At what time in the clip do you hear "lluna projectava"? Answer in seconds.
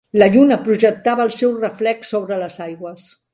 0.35-1.27